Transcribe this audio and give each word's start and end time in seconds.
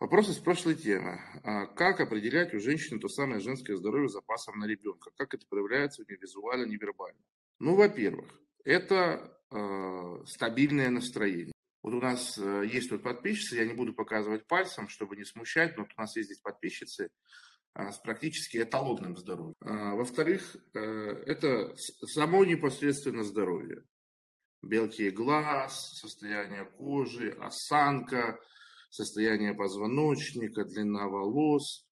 Вопрос 0.00 0.28
из 0.28 0.36
прошлой 0.36 0.76
темы. 0.76 1.20
А 1.42 1.66
как 1.66 1.98
определять 2.00 2.54
у 2.54 2.60
женщины 2.60 3.00
то 3.00 3.08
самое 3.08 3.40
женское 3.40 3.76
здоровье 3.76 4.08
запасом 4.08 4.56
на 4.60 4.64
ребенка? 4.64 5.10
Как 5.16 5.34
это 5.34 5.44
проявляется 5.48 6.02
у 6.02 6.04
нее 6.04 6.18
визуально, 6.20 6.66
невербально? 6.66 7.18
Ну, 7.58 7.74
во-первых, 7.74 8.40
это 8.64 9.36
э, 9.50 10.24
стабильное 10.26 10.90
настроение. 10.90 11.52
Вот 11.82 11.94
у 11.94 12.00
нас 12.00 12.38
э, 12.38 12.64
есть 12.72 12.90
тут 12.90 13.02
подписчицы, 13.02 13.56
я 13.56 13.66
не 13.66 13.74
буду 13.74 13.92
показывать 13.92 14.46
пальцем, 14.46 14.88
чтобы 14.88 15.16
не 15.16 15.24
смущать, 15.24 15.76
но 15.76 15.82
вот 15.82 15.92
у 15.96 16.00
нас 16.00 16.14
есть 16.14 16.28
здесь 16.28 16.40
подписчицы 16.42 17.10
э, 17.74 17.90
с 17.90 17.98
практически 17.98 18.58
эталонным 18.58 19.16
здоровьем. 19.16 19.56
А, 19.62 19.96
во-вторых, 19.96 20.54
э, 20.74 20.78
это 21.26 21.74
само 22.06 22.44
непосредственно 22.44 23.24
здоровье. 23.24 23.82
Белки 24.62 25.10
глаз, 25.10 25.98
состояние 26.00 26.66
кожи, 26.66 27.30
осанка, 27.40 28.38
состояние 28.88 29.54
позвоночника, 29.54 30.64
длина 30.64 31.08
волос, 31.08 31.86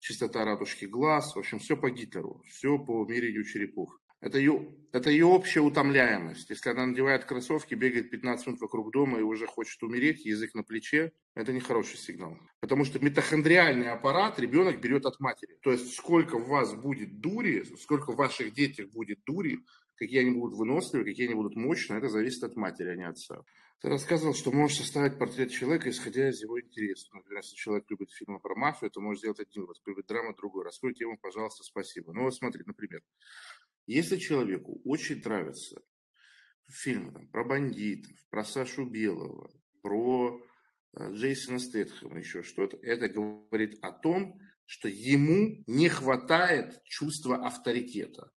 чистота 0.00 0.44
радужки 0.44 0.86
глаз, 0.86 1.34
в 1.34 1.38
общем, 1.38 1.58
все 1.58 1.76
по 1.76 1.90
Гитлеру, 1.90 2.42
все 2.48 2.78
по 2.78 3.04
мерению 3.06 3.44
черепов. 3.44 3.90
Это 4.22 4.38
ее, 4.38 4.68
это 4.92 5.10
ее 5.10 5.26
общая 5.26 5.60
утомляемость. 5.62 6.48
Если 6.48 6.70
она 6.70 6.86
надевает 6.86 7.24
кроссовки, 7.24 7.74
бегает 7.74 8.08
15 8.08 8.46
минут 8.46 8.60
вокруг 8.60 8.92
дома 8.92 9.18
и 9.18 9.22
уже 9.22 9.48
хочет 9.48 9.82
умереть, 9.82 10.24
язык 10.24 10.54
на 10.54 10.62
плече, 10.62 11.10
это 11.34 11.52
не 11.52 11.58
хороший 11.58 11.98
сигнал. 11.98 12.38
Потому 12.60 12.84
что 12.84 13.00
митохондриальный 13.00 13.90
аппарат 13.90 14.38
ребенок 14.38 14.80
берет 14.80 15.06
от 15.06 15.18
матери. 15.18 15.58
То 15.60 15.72
есть 15.72 15.94
сколько 15.94 16.38
в 16.38 16.46
вас 16.46 16.72
будет 16.72 17.20
дури, 17.20 17.64
сколько 17.80 18.12
в 18.12 18.16
ваших 18.16 18.54
детях 18.54 18.90
будет 18.90 19.18
дури, 19.26 19.58
какие 19.96 20.20
они 20.20 20.30
будут 20.30 20.56
выносливые, 20.56 21.04
какие 21.04 21.26
они 21.26 21.34
будут 21.34 21.56
мощные, 21.56 21.98
это 21.98 22.08
зависит 22.08 22.44
от 22.44 22.54
матери, 22.54 22.90
а 22.90 22.94
не 22.94 23.08
отца. 23.08 23.42
Ты 23.80 23.88
рассказывал, 23.88 24.34
что 24.34 24.52
можешь 24.52 24.78
составить 24.78 25.18
портрет 25.18 25.50
человека, 25.50 25.90
исходя 25.90 26.28
из 26.28 26.40
его 26.40 26.60
интересов. 26.60 27.12
Например, 27.12 27.42
если 27.42 27.56
человек 27.56 27.90
любит 27.90 28.12
фильмы 28.12 28.38
про 28.38 28.54
мафию, 28.54 28.92
то 28.92 29.00
можешь 29.00 29.18
сделать 29.18 29.40
один 29.40 29.66
вот, 29.66 29.78
любит 29.84 30.06
драму 30.06 30.32
другой. 30.36 30.64
Раскрой 30.64 30.94
тему, 30.94 31.18
пожалуйста, 31.20 31.64
спасибо. 31.64 32.12
Ну 32.12 32.22
вот 32.22 32.34
смотри, 32.36 32.62
например, 32.64 33.02
если 33.86 34.16
человеку 34.16 34.80
очень 34.84 35.20
нравятся 35.22 35.82
фильмы 36.68 37.12
там, 37.12 37.28
про 37.28 37.44
бандитов, 37.44 38.16
про 38.30 38.44
Сашу 38.44 38.86
Белого, 38.86 39.50
про 39.82 40.40
э, 40.96 41.12
Джейсона 41.12 41.58
Стэтхэма, 41.58 42.18
еще 42.18 42.42
что-то, 42.42 42.76
это 42.78 43.08
говорит 43.08 43.78
о 43.82 43.92
том, 43.92 44.38
что 44.64 44.88
ему 44.88 45.62
не 45.66 45.88
хватает 45.88 46.82
чувства 46.84 47.46
авторитета. 47.46 48.30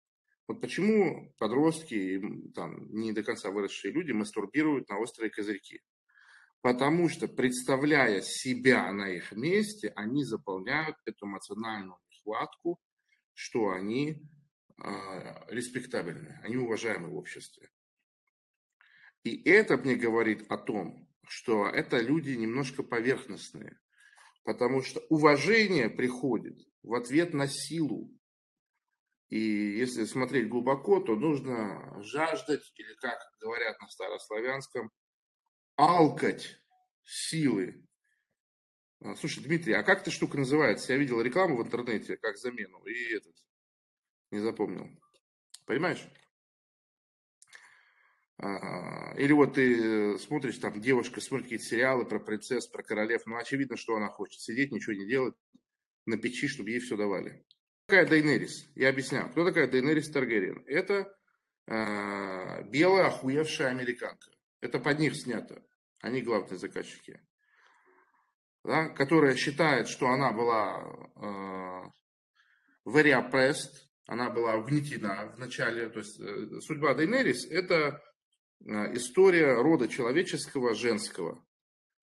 Вот 0.47 0.61
почему 0.61 1.33
подростки, 1.39 2.21
там, 2.53 2.91
не 2.91 3.13
до 3.13 3.23
конца 3.23 3.49
выросшие 3.49 3.91
люди 3.93 4.11
мастурбируют 4.11 4.89
на 4.89 4.99
острые 4.99 5.31
козырьки. 5.31 5.81
Потому 6.61 7.09
что, 7.09 7.27
представляя 7.27 8.21
себя 8.21 8.91
на 8.91 9.09
их 9.09 9.31
месте, 9.31 9.93
они 9.95 10.23
заполняют 10.23 10.97
эту 11.05 11.25
эмоциональную 11.25 11.97
нехватку, 12.09 12.79
что 13.33 13.69
они 13.69 14.21
респектабельны, 14.77 16.39
они 16.43 16.57
уважаемы 16.57 17.09
в 17.09 17.15
обществе. 17.15 17.69
И 19.23 19.41
это 19.49 19.77
мне 19.77 19.95
говорит 19.95 20.45
о 20.51 20.57
том, 20.57 21.09
что 21.27 21.67
это 21.67 21.99
люди 21.99 22.31
немножко 22.31 22.83
поверхностные, 22.83 23.79
потому 24.43 24.83
что 24.83 24.99
уважение 25.09 25.89
приходит 25.89 26.59
в 26.83 26.93
ответ 26.93 27.33
на 27.33 27.47
силу, 27.47 28.11
и 29.29 29.39
если 29.39 30.05
смотреть 30.05 30.49
глубоко, 30.49 30.99
то 30.99 31.15
нужно 31.15 32.01
жаждать, 32.03 32.71
или 32.75 32.93
как 32.95 33.19
говорят 33.41 33.79
на 33.81 33.87
старославянском, 33.87 34.91
алкать 35.75 36.61
силы. 37.03 37.83
А, 39.01 39.15
слушай, 39.15 39.43
Дмитрий, 39.43 39.73
а 39.73 39.83
как 39.83 40.01
эта 40.01 40.11
штука 40.11 40.37
называется? 40.37 40.93
Я 40.93 40.99
видел 40.99 41.21
рекламу 41.21 41.57
в 41.57 41.63
интернете 41.65 42.17
как 42.17 42.37
замену, 42.37 42.83
и 42.85 43.15
этот, 43.15 43.35
не 44.31 44.39
запомнил. 44.39 44.89
Понимаешь? 45.65 46.05
А, 48.37 49.13
или 49.17 49.31
вот 49.31 49.53
ты 49.53 50.17
смотришь, 50.19 50.57
там 50.57 50.79
девушка 50.81 51.21
смотрит 51.21 51.45
какие-то 51.45 51.65
сериалы 51.65 52.05
про 52.05 52.19
принцесс, 52.19 52.67
про 52.67 52.83
королев, 52.83 53.21
ну 53.25 53.37
очевидно, 53.37 53.77
что 53.77 53.95
она 53.95 54.07
хочет. 54.09 54.41
Сидеть, 54.41 54.71
ничего 54.71 54.93
не 54.93 55.07
делать, 55.07 55.35
на 56.05 56.17
печи, 56.17 56.47
чтобы 56.47 56.71
ей 56.71 56.79
все 56.79 56.97
давали 56.97 57.45
такая 57.85 58.07
Дейнерис? 58.07 58.67
Я 58.75 58.89
объясняю. 58.89 59.29
Кто 59.29 59.45
такая 59.45 59.67
Дейнерис 59.67 60.09
Таргериен? 60.09 60.63
Это 60.67 61.15
э, 61.67 62.63
белая 62.69 63.07
охуевшая 63.07 63.69
американка. 63.69 64.31
Это 64.61 64.79
под 64.79 64.99
них 64.99 65.15
снято. 65.15 65.63
Они 66.01 66.21
главные 66.21 66.57
заказчики. 66.57 67.21
Да, 68.63 68.89
которая 68.89 69.35
считает, 69.35 69.87
что 69.87 70.09
она 70.09 70.31
была 70.31 70.81
э, 71.15 72.89
very 72.89 73.13
oppressed, 73.13 73.84
она 74.05 74.29
была 74.29 74.55
угнетена 74.55 75.33
в 75.35 75.39
начале. 75.39 75.89
То 75.89 75.99
есть 75.99 76.19
э, 76.19 76.61
судьба 76.61 76.93
Дейнерис– 76.93 77.45
это 77.49 78.01
э, 78.59 78.95
история 78.95 79.53
рода 79.61 79.87
человеческого 79.87 80.75
женского 80.75 81.43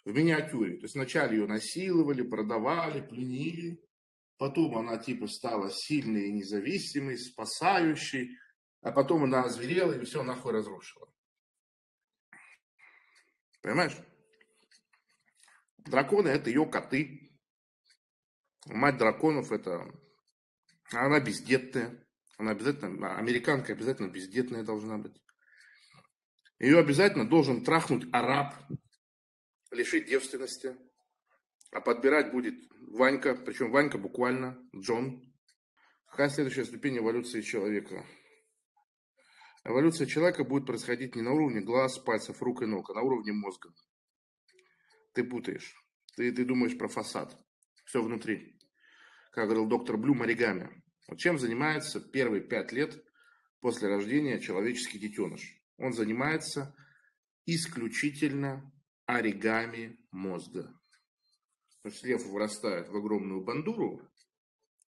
в 0.04 0.12
миниатюре. 0.12 0.76
То 0.78 0.84
есть 0.84 0.94
вначале 0.94 1.38
ее 1.38 1.46
насиловали, 1.46 2.22
продавали, 2.22 3.00
пленили, 3.00 3.80
Потом 4.42 4.76
она 4.76 4.98
типа 4.98 5.28
стала 5.28 5.70
сильной 5.70 6.26
и 6.26 6.32
независимой, 6.32 7.16
спасающей. 7.16 8.36
А 8.80 8.90
потом 8.90 9.22
она 9.22 9.44
озверела 9.44 9.92
и 9.92 10.04
все 10.04 10.24
нахуй 10.24 10.50
разрушила. 10.50 11.08
Понимаешь? 13.60 13.96
Драконы 15.78 16.26
это 16.26 16.50
ее 16.50 16.66
коты. 16.66 17.38
Мать 18.66 18.98
драконов 18.98 19.52
это... 19.52 19.86
Она 20.92 21.20
бездетная. 21.20 22.06
Она 22.38 22.52
обязательно... 22.52 23.16
Американка 23.16 23.72
обязательно 23.72 24.08
бездетная 24.08 24.64
должна 24.64 24.98
быть. 24.98 25.22
Ее 26.58 26.78
обязательно 26.78 27.28
должен 27.28 27.64
трахнуть 27.64 28.06
араб, 28.12 28.54
лишить 29.70 30.06
девственности. 30.06 30.76
А 31.72 31.80
подбирать 31.80 32.32
будет 32.32 32.54
Ванька, 32.92 33.34
причем 33.34 33.70
Ванька 33.70 33.98
буквально, 33.98 34.58
Джон. 34.76 35.22
Какая 36.06 36.28
следующая 36.28 36.64
ступень 36.64 36.98
эволюции 36.98 37.40
человека? 37.40 38.06
Эволюция 39.64 40.06
человека 40.06 40.44
будет 40.44 40.66
происходить 40.66 41.16
не 41.16 41.22
на 41.22 41.32
уровне 41.32 41.60
глаз, 41.60 41.98
пальцев, 41.98 42.42
рук 42.42 42.62
и 42.62 42.66
ног, 42.66 42.90
а 42.90 42.94
на 42.94 43.02
уровне 43.02 43.32
мозга. 43.32 43.72
Ты 45.14 45.24
путаешь. 45.24 45.74
Ты, 46.16 46.32
ты 46.32 46.44
думаешь 46.44 46.76
про 46.76 46.88
фасад. 46.88 47.36
Все 47.84 48.02
внутри. 48.02 48.58
Как 49.32 49.46
говорил 49.46 49.66
доктор 49.66 49.96
Блюм, 49.96 50.20
оригами. 50.20 50.82
Вот 51.08 51.18
чем 51.18 51.38
занимается 51.38 52.00
первые 52.00 52.42
пять 52.42 52.70
лет 52.70 53.02
после 53.60 53.88
рождения 53.88 54.38
человеческий 54.38 54.98
детеныш? 54.98 55.58
Он 55.78 55.94
занимается 55.94 56.76
исключительно 57.46 58.70
оригами 59.06 59.98
мозга. 60.10 60.78
То 61.82 61.88
есть 61.88 62.04
лев 62.04 62.24
вырастает 62.26 62.90
в 62.90 62.96
огромную 62.96 63.42
бандуру, 63.42 64.06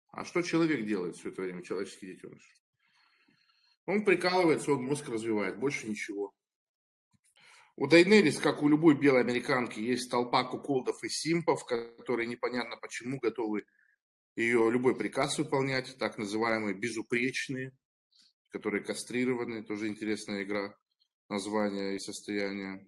а 0.09 0.25
что 0.25 0.43
человек 0.43 0.84
делает 0.84 1.16
все 1.16 1.31
это 1.31 1.43
время, 1.43 1.62
человеческий 1.62 2.09
детеныш? 2.09 2.43
Он 3.87 4.05
прикалывается, 4.05 4.72
он 4.72 4.83
мозг 4.83 5.09
развивает, 5.09 5.61
больше 5.61 5.89
ничего. 5.89 6.34
У 7.77 7.87
Дайнерис, 7.87 8.41
как 8.41 8.65
у 8.65 8.69
любой 8.69 8.97
белой 8.97 9.21
американки, 9.21 9.78
есть 9.78 10.11
толпа 10.11 10.43
куколдов 10.43 11.05
и 11.05 11.09
симпов, 11.09 11.65
которые 11.65 12.27
непонятно 12.27 12.77
почему 12.77 13.21
готовы 13.21 13.65
ее 14.37 14.71
любой 14.71 14.97
приказ 14.97 15.39
выполнять, 15.39 15.97
так 15.99 16.19
называемые 16.19 16.75
безупречные, 16.75 17.72
которые 18.50 18.84
кастрированы, 18.84 19.62
тоже 19.62 19.89
интересная 19.89 20.43
игра 20.43 20.77
названия 21.28 21.95
и 21.95 21.99
состояния. 21.99 22.87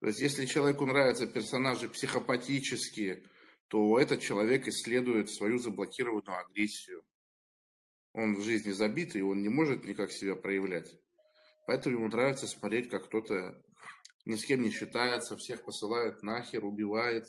То 0.00 0.08
есть, 0.08 0.20
если 0.20 0.46
человеку 0.46 0.84
нравятся 0.86 1.26
персонажи 1.26 1.88
психопатические, 1.88 3.24
то 3.68 3.98
этот 3.98 4.20
человек 4.20 4.68
исследует 4.68 5.30
свою 5.30 5.58
заблокированную 5.58 6.38
агрессию. 6.38 7.02
Он 8.12 8.36
в 8.36 8.42
жизни 8.42 8.70
забитый, 8.70 9.22
он 9.22 9.42
не 9.42 9.48
может 9.48 9.84
никак 9.84 10.12
себя 10.12 10.36
проявлять. 10.36 10.94
Поэтому 11.66 11.96
ему 11.96 12.08
нравится 12.08 12.46
смотреть, 12.46 12.90
как 12.90 13.06
кто-то 13.06 13.60
ни 14.26 14.36
с 14.36 14.44
кем 14.44 14.62
не 14.62 14.70
считается, 14.70 15.36
всех 15.36 15.64
посылает 15.64 16.22
нахер, 16.22 16.64
убивает. 16.64 17.26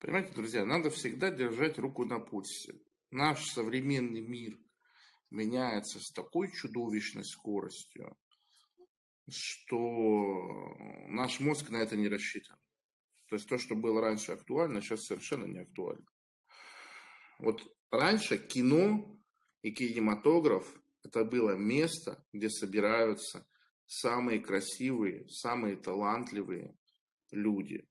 Понимаете, 0.00 0.32
друзья, 0.32 0.64
надо 0.64 0.88
всегда 0.88 1.30
держать 1.30 1.78
руку 1.78 2.06
на 2.06 2.20
пульсе. 2.20 2.74
Наш 3.10 3.44
современный 3.50 4.22
мир 4.22 4.58
меняется 5.30 6.00
с 6.00 6.10
такой 6.10 6.50
чудовищной 6.50 7.24
скоростью, 7.24 8.16
что 9.28 10.74
наш 11.06 11.38
мозг 11.40 11.68
на 11.68 11.76
это 11.76 11.96
не 11.96 12.08
рассчитан. 12.08 12.56
То 13.26 13.36
есть 13.36 13.46
то, 13.46 13.58
что 13.58 13.74
было 13.74 14.00
раньше 14.00 14.32
актуально, 14.32 14.80
сейчас 14.80 15.04
совершенно 15.04 15.44
не 15.44 15.58
актуально. 15.58 16.06
Вот 17.38 17.62
раньше 17.90 18.38
кино 18.38 19.20
и 19.60 19.70
кинематограф 19.70 20.66
это 21.02 21.24
было 21.24 21.56
место, 21.56 22.24
где 22.32 22.48
собираются 22.48 23.46
самые 23.86 24.40
красивые, 24.40 25.28
самые 25.28 25.76
талантливые 25.76 26.74
люди. 27.30 27.86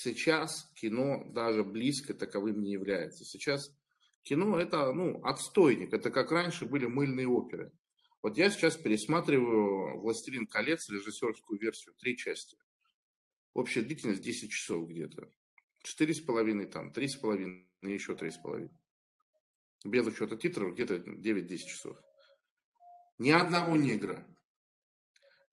Сейчас 0.00 0.70
кино 0.76 1.24
даже 1.32 1.64
близко 1.64 2.14
таковым 2.14 2.62
не 2.62 2.70
является. 2.70 3.24
Сейчас 3.24 3.76
кино 4.22 4.56
это 4.56 4.92
ну, 4.92 5.20
отстойник. 5.24 5.92
Это 5.92 6.12
как 6.12 6.30
раньше 6.30 6.66
были 6.66 6.86
мыльные 6.86 7.26
оперы. 7.26 7.72
Вот 8.22 8.38
я 8.38 8.48
сейчас 8.50 8.76
пересматриваю 8.76 9.98
«Властелин 9.98 10.46
колец» 10.46 10.88
режиссерскую 10.88 11.58
версию, 11.58 11.96
три 11.98 12.16
части. 12.16 12.56
Общая 13.54 13.82
длительность 13.82 14.22
10 14.22 14.52
часов 14.52 14.88
где-то. 14.88 15.32
Четыре 15.82 16.14
с 16.14 16.20
половиной 16.20 16.66
там, 16.66 16.92
три 16.92 17.08
с 17.08 17.16
половиной, 17.16 17.68
еще 17.82 18.14
три 18.14 18.30
с 18.30 18.36
половиной. 18.36 18.78
Без 19.84 20.06
учета 20.06 20.36
титров 20.36 20.74
где-то 20.74 20.94
9-10 20.94 21.56
часов. 21.56 21.98
Ни 23.18 23.30
одного 23.30 23.74
негра, 23.74 24.24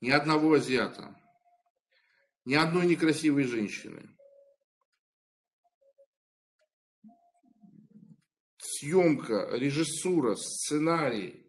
ни 0.02 0.12
одного 0.12 0.54
азиата, 0.54 1.20
ни 2.46 2.54
одной 2.54 2.86
некрасивой 2.86 3.46
женщины. 3.46 4.16
Съемка, 8.86 9.50
режиссура, 9.52 10.36
сценарий, 10.36 11.44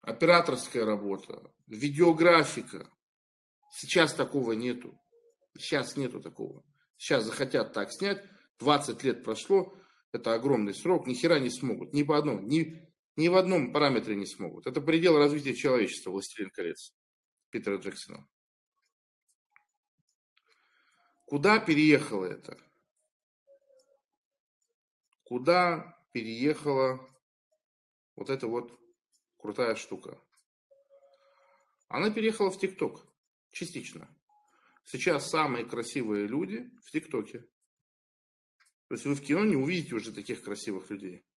операторская 0.00 0.86
работа, 0.86 1.52
видеографика. 1.66 2.90
Сейчас 3.70 4.14
такого 4.14 4.52
нету. 4.52 4.98
Сейчас 5.58 5.96
нету 5.96 6.22
такого. 6.22 6.64
Сейчас 6.96 7.24
захотят 7.24 7.74
так 7.74 7.92
снять, 7.92 8.24
20 8.60 9.04
лет 9.04 9.24
прошло, 9.24 9.78
это 10.12 10.32
огромный 10.32 10.74
срок, 10.74 11.06
ни 11.06 11.12
хера 11.12 11.38
не 11.38 11.50
смогут, 11.50 11.92
ни 11.92 12.02
по 12.02 12.16
одному, 12.16 12.40
ни, 12.40 12.90
ни 13.16 13.28
в 13.28 13.36
одном 13.36 13.70
параметре 13.70 14.16
не 14.16 14.26
смогут. 14.26 14.66
Это 14.66 14.80
предел 14.80 15.18
развития 15.18 15.54
человечества, 15.54 16.12
«Властелин 16.12 16.48
колец» 16.48 16.94
Питера 17.50 17.76
Джексона. 17.76 18.26
Куда 21.26 21.58
переехало 21.58 22.24
это? 22.24 22.56
Куда 25.24 25.97
переехала 26.12 27.00
вот 28.16 28.30
эта 28.30 28.46
вот 28.46 28.78
крутая 29.36 29.74
штука? 29.74 30.20
Она 31.88 32.10
переехала 32.10 32.50
в 32.50 32.58
ТикТок. 32.58 33.06
Частично. 33.50 34.08
Сейчас 34.84 35.30
самые 35.30 35.64
красивые 35.64 36.26
люди 36.26 36.70
в 36.84 36.90
ТикТоке. 36.90 37.40
То 38.88 38.94
есть 38.94 39.04
вы 39.04 39.14
в 39.14 39.22
кино 39.22 39.44
не 39.44 39.56
увидите 39.56 39.94
уже 39.94 40.12
таких 40.12 40.42
красивых 40.42 40.90
людей. 40.90 41.28